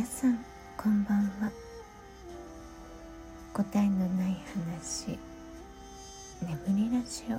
[0.00, 0.38] 皆さん
[0.78, 1.52] こんばんは。
[3.52, 4.36] 答えのない
[4.80, 5.18] 話。
[6.40, 7.36] 眠りラジオ。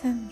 [0.00, 0.30] 3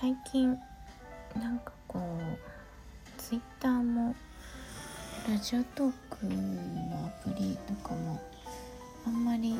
[0.00, 0.56] 最近
[1.34, 4.14] なんかこうツイッターも
[5.28, 8.20] ラジオトークのアプリとかも
[9.06, 9.58] あんまり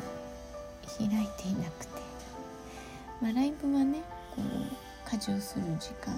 [0.97, 1.99] 開いていなくて。
[3.21, 4.01] まあライブはね
[4.33, 6.13] こう家事をする時間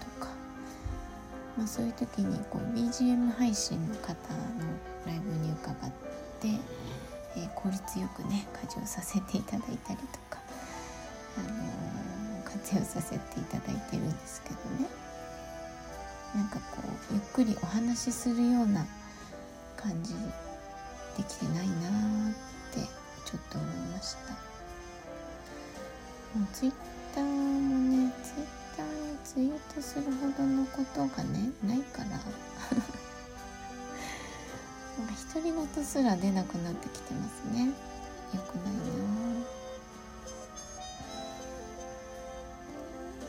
[0.00, 0.30] とか、
[1.56, 4.16] まあ、そういう時にこう BGM 配信の方の
[5.06, 5.90] ライブに伺っ
[6.40, 6.48] て、
[7.36, 10.40] えー、効率よくね家事をさせていただいたりとか、
[11.38, 11.52] あのー、
[12.52, 14.88] 活用させていただいてるんですけどね。
[16.34, 18.86] なんかこうゆっくりお話しするような
[19.76, 20.14] 感じ
[21.16, 22.34] できてないなーっ
[22.72, 22.80] て
[23.24, 24.32] ちょっと思いました。
[26.38, 26.72] もうツイッ
[27.14, 32.20] ターもねツイッターにツイートするほどのことがねないから。
[35.32, 37.66] 独り言すら出なくなってきてますね。
[37.66, 39.59] よくないな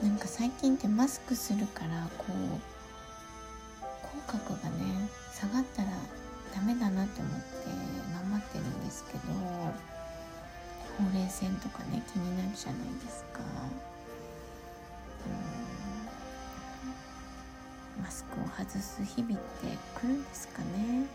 [0.01, 2.59] なんか最近ってマスクするからこう
[4.27, 5.89] 口角がね下がったら
[6.53, 7.45] ダメだなって思って
[8.13, 9.79] 頑張ってるんですけどほ
[11.09, 13.41] うれい線とかね気になるじゃないですか。
[18.01, 21.05] マスクを外す日々って来るんですかね。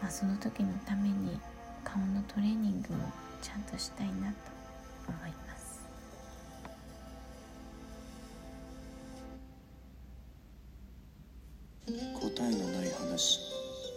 [0.00, 1.38] まあその時のために
[1.84, 3.04] 顔のトレーニングも
[3.42, 4.36] ちゃんとしたいなと
[5.08, 5.59] 思います。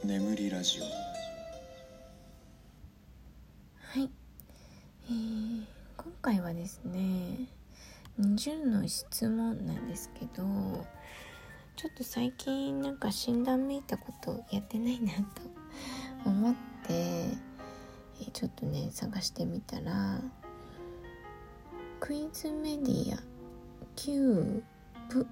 [0.05, 0.83] 眠りラジオ。
[0.83, 0.89] は
[4.05, 4.09] い、
[5.07, 5.63] えー、
[5.95, 7.47] 今回はですね
[8.19, 10.43] 20の質問なんですけど
[11.77, 15.21] ちょっと最近なんか診断めいたことやってないなと
[16.25, 16.59] 思って、
[16.89, 17.53] えー
[18.31, 20.21] ちょっとね探してみたら
[21.99, 23.19] クイズメディア
[23.95, 24.61] キュー
[25.09, 25.25] ブっ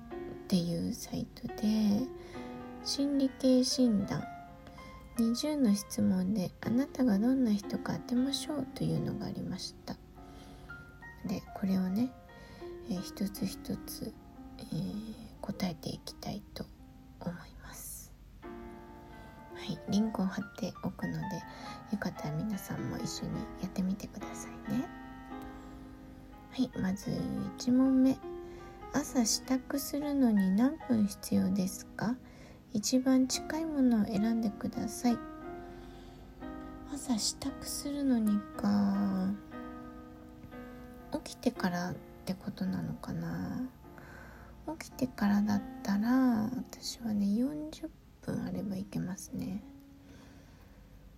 [0.47, 1.53] ていうサイトで
[2.83, 4.23] 心理系診断
[5.21, 9.95] 20の質問であなたがどんな人か当てましょうというのがありました。
[11.27, 12.11] でこれをね、
[12.89, 14.11] えー一つ一つ、
[14.57, 16.65] えー答えていきたいと
[17.19, 18.11] 思います。
[19.55, 21.19] はいリンクを貼っておくので
[21.91, 24.85] よかったら皆さんも一緒にやってみてくださいね。
[26.51, 27.11] はいまず
[27.59, 28.17] 1問目。
[28.93, 32.15] 朝支度するのに何分必要ですか？
[32.73, 35.17] 一番近いものを選んでください。
[36.93, 39.29] 朝支度するのにか
[41.23, 41.95] 起きてからっ
[42.25, 43.61] てことなのかな。
[44.79, 47.89] 起きてからだったら私はね40
[48.21, 49.63] 分あればいけますね。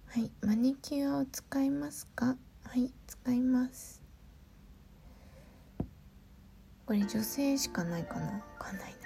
[0.07, 2.35] はいマニキュアを使いますか？
[2.63, 4.01] はい使います。
[6.85, 8.25] これ女性しかないかな？
[8.25, 9.02] わかんないな。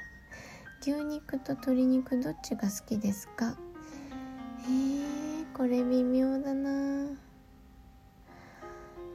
[0.88, 3.58] 牛肉と鶏肉どっちが好きですか？
[4.64, 7.08] えー、これ微妙だな。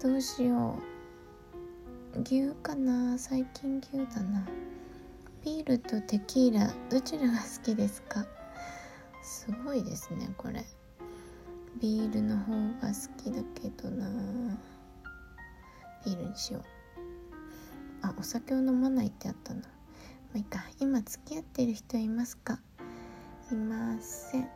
[0.03, 0.77] どうしよ
[2.15, 2.21] う。
[2.21, 3.17] 牛かな？
[3.17, 4.47] 最近牛だな。
[5.43, 8.27] ビールとテキーラどちらが好きですか？
[9.23, 10.63] すごいですねこれ。
[11.81, 14.11] ビールの方が好きだけどな。
[16.05, 16.63] ビールにしよう。
[18.03, 19.63] あお酒を飲まないってあったな。
[20.33, 22.59] まあいいか今付き合ってる人いますか？
[23.51, 24.49] いません。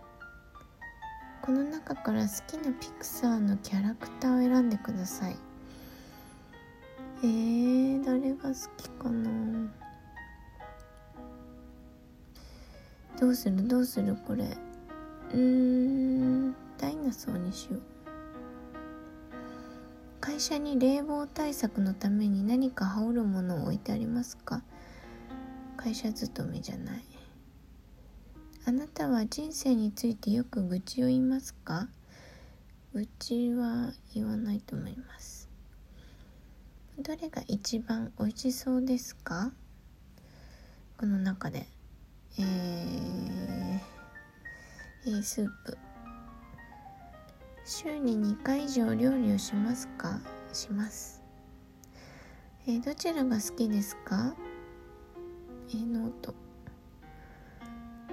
[1.43, 5.37] この中から好きなピクサーのキャラクターを選んでください。
[7.23, 9.71] えー、誰が好きかな？
[13.21, 13.69] どうする？
[13.69, 14.17] どうする？
[14.27, 14.45] これ。
[14.45, 17.83] うーんダイナソーにしよう。
[20.21, 24.63] 会社に冷房対策のために何か羽織るものを置いてありますか？
[25.77, 27.05] 会社勤めじゃない。
[28.65, 31.89] あなたは人生についてよく愚痴を言いますか？
[32.95, 35.49] 愚痴は言わないと思います。
[36.99, 39.53] どれが一番美味しそうですか？
[40.99, 41.67] この中で。
[42.39, 43.81] えー、
[45.07, 45.79] えースープ。
[47.65, 50.21] 週に2回以上料理をしますか？
[50.53, 51.23] します。
[52.67, 54.35] えーどちらが好きですか？
[55.69, 56.35] えーノート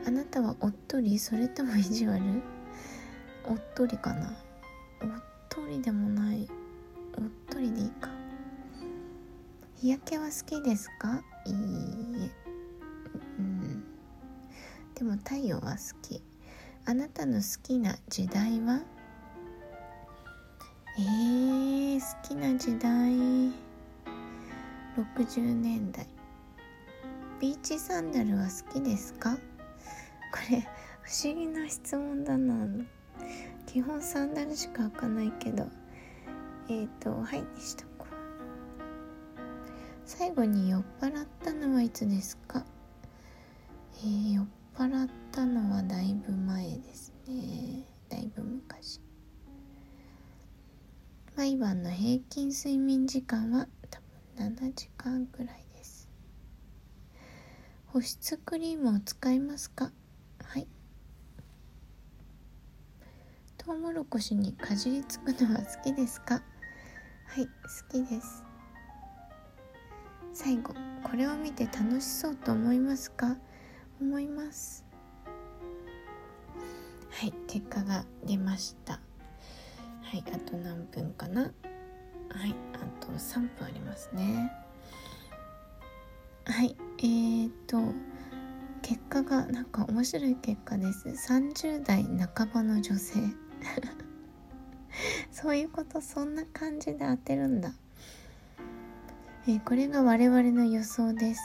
[0.05, 1.17] あなたはおっとり？
[1.17, 2.21] それとも意地悪？
[3.45, 4.33] おっとりかな？
[5.01, 5.09] おっ
[5.49, 6.47] とりでもない。
[7.17, 8.09] おっとりでいいか。
[9.77, 11.21] 日焼けは好きですか？
[11.45, 12.31] いいえ。
[13.39, 13.83] うん。
[14.95, 16.21] でも太陽は好き。
[16.85, 18.81] あなたの好きな時代は？
[20.97, 22.91] えー、好きな時代。
[24.97, 26.05] 60年代。
[27.43, 29.33] ビーチサンダルは好きですか？
[29.33, 29.37] こ
[30.49, 30.65] れ
[31.01, 32.55] 不思議な質問だな。
[33.65, 35.67] 基本サンダルしか履かないけど
[36.69, 38.13] えっ、ー、とはいにしとこう。
[40.05, 42.63] 最後に酔っ払ったのはいつですか？
[43.97, 44.47] えー、酔っ
[44.77, 47.85] 払ったのはだいぶ前ですね。
[48.07, 49.01] だいぶ昔。
[51.35, 53.99] 毎晩の平均睡眠時間は多
[54.37, 55.47] 分7時間くらい。
[55.47, 55.62] です
[57.93, 59.91] 保湿クリームを使いますか？
[60.43, 60.67] はい。
[63.55, 66.41] トウモロコシにかじりつくのは好きですか？
[67.27, 67.51] はい好
[67.91, 68.43] きです。
[70.33, 70.73] 最後
[71.03, 73.37] これを見て楽しそうと思いますか？
[74.01, 74.83] 思います。
[77.11, 78.93] はい結果が出ました。
[78.93, 81.43] はいあと何分かな？
[81.43, 81.53] はい
[82.73, 84.51] あと3分ありますね。
[86.45, 86.75] はい。
[87.03, 87.93] えーと
[88.81, 91.09] 結果がなんか面白い結果です。
[91.09, 92.03] 30代
[92.35, 93.19] 半ばの女性。
[95.31, 97.73] そういうことそんな感じで当てるんだ、
[99.47, 101.41] えーこれが我々の予想です。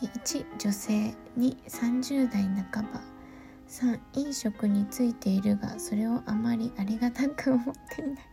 [0.00, 2.42] 1女性2 30代
[2.72, 3.02] 半ば。
[3.68, 8.24] 3飲食についているがそれをあまりありがたく思っていない。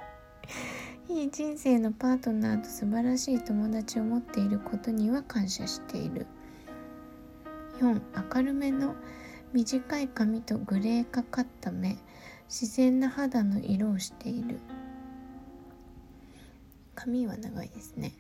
[1.10, 6.28] いい人生のパートナーと素晴らしい友達を持っていることには感謝している。
[7.80, 8.02] 4
[8.36, 8.94] 明るめの
[9.54, 11.98] 短い髪とグレーかかった目。
[12.50, 14.60] 自然な肌の色をしている。
[16.94, 18.14] 髪は長いですね。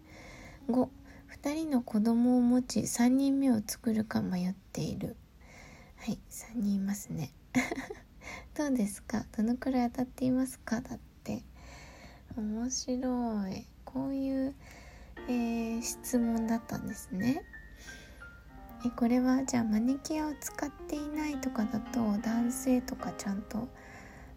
[0.69, 0.87] 5
[1.43, 5.17] 2人の子供を持ち3人目を作るか迷っている。
[5.97, 7.33] はい3人いますね。
[8.55, 9.25] どうですか？
[9.35, 10.79] どのくらい当たっていますか？
[10.79, 11.16] だって。
[12.37, 13.65] 面白い。
[13.83, 14.55] こういう、
[15.27, 17.43] えー質問だったんですね。
[18.85, 23.67] えこれはじゃあマニキュアを使っていないとかだと男性とかちゃんと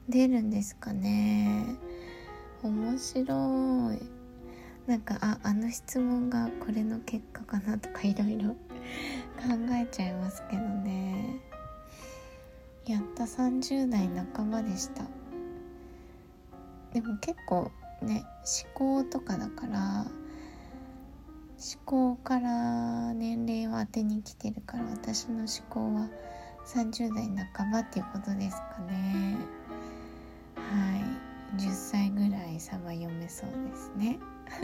[0.09, 1.77] 出るんですかね。
[2.63, 4.91] 面白い。
[4.91, 8.51] なんかああの質問がこれの結果かなとかいろいろ
[9.37, 11.37] 考えちゃいますけどね。
[12.87, 13.25] やった。
[13.25, 15.05] 30代半ばでした。
[16.95, 17.71] でも結構
[18.03, 18.25] ね
[18.75, 20.07] 思考とかだから
[21.61, 26.09] 思考から年齢を当てに来てるから私の思考は
[26.67, 29.37] 30代半ばっていうことですかね。
[30.57, 31.01] はい。
[31.57, 34.21] 10歳ぐらい差は読めそうですね。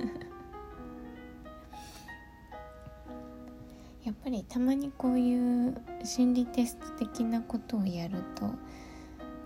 [4.04, 8.54] やっぱりたまにこういう心理テスト的なことをやると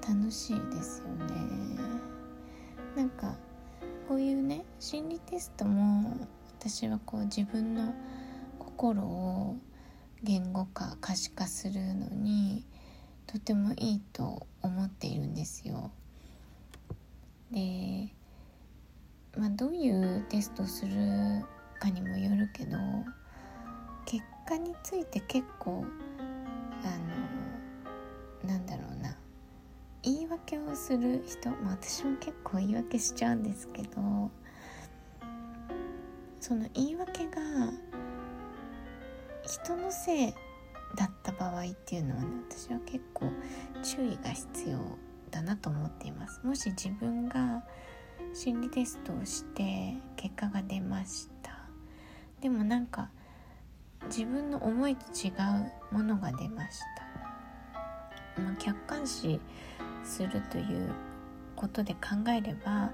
[0.06, 1.34] 楽しいですよね。
[2.94, 3.38] なんか
[4.10, 6.16] こういうね心理テストも
[6.58, 7.94] 私はこう自分の
[8.58, 9.54] 心を
[10.24, 12.66] 言語化可視化するのに
[13.28, 15.92] とてもいいと思っているんですよ。
[17.52, 18.12] で
[19.38, 20.92] まあどういうテストをする
[21.78, 22.78] かにもよるけど
[24.06, 25.84] 結果について結構
[26.82, 27.09] あの
[30.10, 34.30] 言い訳をする人、まあ、私も結構言い訳しちゃうんですけど
[36.40, 37.40] その言い訳が
[39.42, 40.34] 人のせい
[40.96, 43.26] だった場合っていうのはね私は結構
[43.84, 44.78] 注意が必要
[45.30, 46.40] だなと思っています。
[46.42, 47.62] もし自分が
[48.34, 51.52] 心理テストをして結果が出ました。
[52.40, 53.10] でもなんか
[54.06, 56.80] 自分の思いと違うものが出まし
[58.36, 59.38] た、まあ、客観視
[60.04, 60.92] するという
[61.56, 62.90] ことで考えれば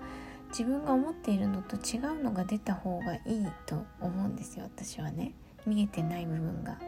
[0.48, 5.32] 自分が思っているのと違うのが出た方がいいと思うんですよ私はね。
[5.66, 6.78] 見えてない部分が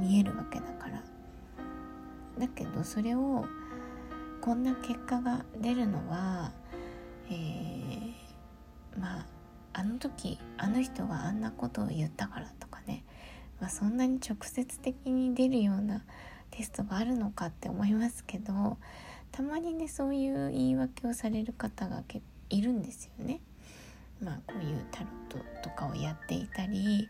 [0.00, 1.02] 見えるわけだから。
[2.38, 3.44] だけどそれを
[4.40, 6.52] こんな結果が出るのは、
[7.30, 8.28] えー
[8.98, 9.26] まあ
[9.74, 13.04] あの時あの人があんなことを言ったからとかね、
[13.60, 16.02] まあ、そんなに直接的に出るような
[16.50, 18.76] テストがあるのかって思いますけど
[19.32, 23.40] たまにねそういう言い訳をされる方が結いるんですよね。
[24.22, 25.32] まあこういうタロッ
[25.62, 27.08] トとかをやっていたり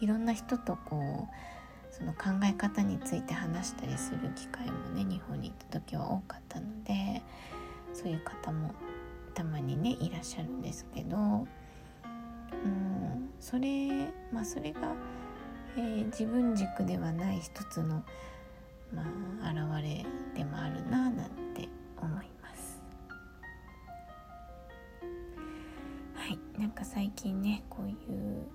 [0.00, 7.22] いろんな人とこうその考え方について話したりする機会もね日本に行った時は多かったので
[7.92, 8.72] そういう方も
[9.34, 11.18] たまにねいらっしゃるんですけどう
[12.68, 14.94] んそれまあそれが、
[15.76, 18.04] えー、自分軸ではない一つの
[18.94, 19.02] ま
[19.42, 20.04] あ現れ
[20.36, 21.68] でもあるななんて
[22.00, 22.80] 思います。
[26.14, 28.46] はいなんか最近ねこういう、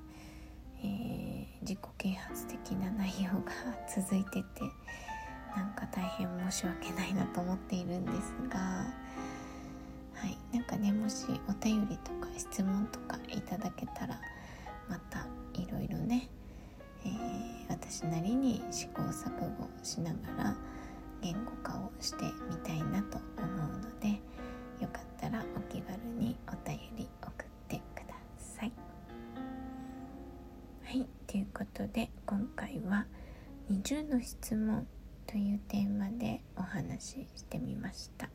[0.82, 3.52] えー、自己啓発的な内容が
[3.94, 4.62] 続いてて
[5.56, 9.10] なんか大変申し訳ないなと思っているんですが。
[10.20, 14.20] はい、なんかねもしお便りとか質問とかいただけたら
[14.90, 16.30] またいろいろね、
[17.06, 20.56] えー、私なりに試行錯誤しながら
[21.22, 24.20] 言語化をしてみたいなと思うので
[24.82, 28.74] よかったらお気軽にお便り送ってください。
[30.84, 33.06] はいということで今回は
[33.70, 34.88] 「20の質問」
[35.28, 38.30] というテーマでお話ししてみました。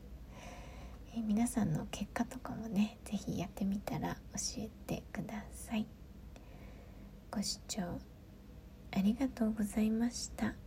[1.17, 5.87] え皆さんの結果とかもね是非やってみたら教えてください
[7.31, 7.99] ご視聴
[8.95, 10.64] ありがとうございました。